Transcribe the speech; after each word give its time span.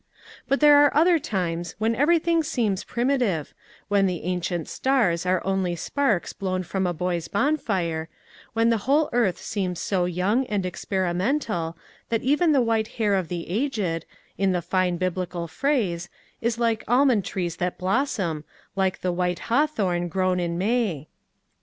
But 0.47 0.61
there 0.61 0.77
are 0.83 0.97
other 0.97 1.19
times 1.19 1.75
when 1.77 1.93
everything 1.95 2.41
seems 2.41 2.83
primitive, 2.83 3.53
when 3.87 4.07
the 4.07 4.23
ancient 4.23 4.67
stars 4.67 5.27
are 5.27 5.45
only 5.45 5.75
sparks 5.75 6.33
blown 6.33 6.63
from 6.63 6.87
a 6.87 6.91
boy's 6.95 7.27
bonfire, 7.27 8.09
when 8.53 8.71
the 8.71 8.79
whole 8.89 9.09
earth 9.13 9.37
seems 9.37 9.79
so 9.79 10.05
young 10.05 10.47
and 10.47 10.65
ex 10.65 10.85
perimental 10.85 11.75
that 12.09 12.23
even 12.23 12.51
the 12.51 12.63
white 12.65 12.87
hair 12.97 13.13
of 13.13 13.27
the 13.27 13.47
aged, 13.47 14.07
in 14.39 14.53
the 14.53 14.63
fine 14.63 14.97
biblical 14.97 15.47
phrase, 15.47 16.09
is 16.41 16.57
like 16.57 16.83
almond 16.87 17.23
trees 17.23 17.57
that 17.57 17.77
blossom, 17.77 18.43
like 18.75 19.01
the 19.01 19.11
white 19.13 19.39
hawthorn 19.53 20.07
grown 20.07 20.39
in 20.39 20.57
May. 20.57 21.09